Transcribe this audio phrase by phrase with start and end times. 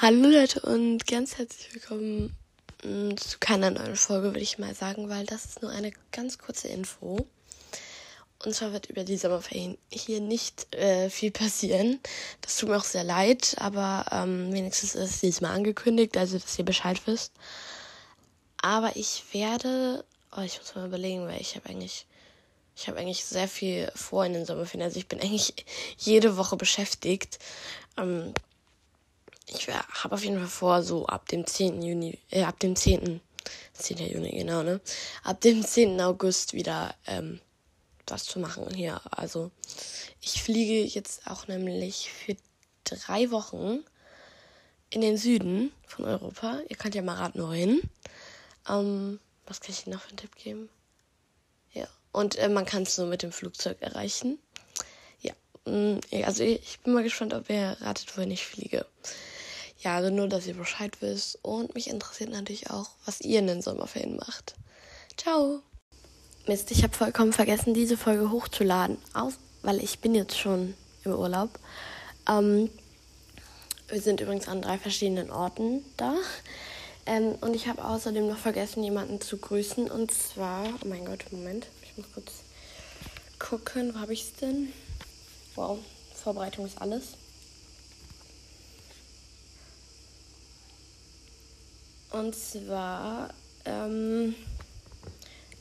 [0.00, 2.32] Hallo Leute und ganz herzlich willkommen
[2.84, 6.38] mm, zu keiner neuen Folge, würde ich mal sagen, weil das ist nur eine ganz
[6.38, 7.26] kurze Info.
[8.44, 11.98] Und zwar wird über die Sommerferien hier nicht äh, viel passieren.
[12.42, 16.56] Das tut mir auch sehr leid, aber ähm, wenigstens ist es diesmal angekündigt, also dass
[16.56, 17.32] ihr Bescheid wisst.
[18.62, 20.04] Aber ich werde,
[20.36, 22.06] oh, ich muss mal überlegen, weil ich habe eigentlich,
[22.76, 24.86] ich habe eigentlich sehr viel vor in den Sommerferien.
[24.86, 27.40] Also ich bin eigentlich jede Woche beschäftigt.
[27.96, 28.32] Ähm,
[29.48, 31.82] ich habe auf jeden Fall vor, so ab dem 10.
[31.82, 33.20] Juni, äh, ab dem 10.
[33.72, 33.98] 10.
[33.98, 34.80] Juni, genau, ne?
[35.22, 36.00] Ab dem 10.
[36.00, 37.40] August wieder ähm,
[38.06, 39.00] was zu machen hier.
[39.10, 39.50] Also
[40.20, 42.36] ich fliege jetzt auch nämlich für
[42.84, 43.84] drei Wochen
[44.90, 46.60] in den Süden von Europa.
[46.68, 47.82] Ihr könnt ja mal raten, wohin.
[48.68, 50.68] Ähm, was kann ich Ihnen noch für einen Tipp geben?
[51.72, 54.38] Ja, und äh, man kann es nur mit dem Flugzeug erreichen.
[55.20, 55.34] Ja,
[55.64, 58.86] mm, also ich bin mal gespannt, ob ihr ratet, wohin ich fliege.
[59.94, 61.38] Also nur, dass ihr Bescheid wisst.
[61.42, 64.54] Und mich interessiert natürlich auch, was ihr in den Sommerferien macht.
[65.16, 65.62] Ciao.
[66.46, 68.98] Mist, ich habe vollkommen vergessen, diese Folge hochzuladen.
[69.14, 71.50] Aus, weil ich bin jetzt schon im Urlaub.
[72.28, 72.70] Ähm,
[73.88, 76.14] wir sind übrigens an drei verschiedenen Orten da.
[77.06, 79.90] Ähm, und ich habe außerdem noch vergessen, jemanden zu grüßen.
[79.90, 82.32] Und zwar, oh mein Gott, Moment, ich muss kurz
[83.38, 84.72] gucken, wo habe ich es denn?
[85.54, 85.78] Wow,
[86.14, 87.14] Vorbereitung ist alles.
[92.10, 94.34] Und zwar ähm,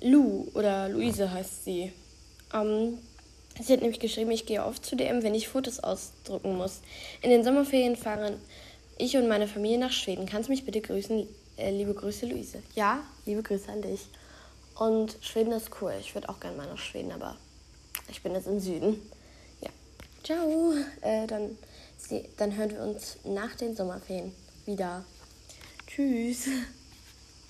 [0.00, 1.92] Lou oder Luise heißt sie.
[2.52, 2.98] Ähm,
[3.60, 6.80] sie hat nämlich geschrieben, ich gehe oft zu DM, wenn ich Fotos ausdrucken muss.
[7.22, 8.36] In den Sommerferien fahren
[8.98, 10.26] ich und meine Familie nach Schweden.
[10.26, 11.26] Kannst du mich bitte grüßen?
[11.56, 12.62] Äh, liebe Grüße, Luise.
[12.74, 14.00] Ja, liebe Grüße an dich.
[14.74, 15.94] Und Schweden ist cool.
[16.00, 17.36] Ich würde auch gerne mal nach Schweden, aber
[18.08, 19.00] ich bin jetzt im Süden.
[19.60, 19.70] Ja.
[20.22, 20.74] Ciao.
[21.02, 21.58] Äh, dann,
[22.36, 24.32] dann hören wir uns nach den Sommerferien
[24.66, 25.04] wieder.
[25.94, 26.48] Tschüss.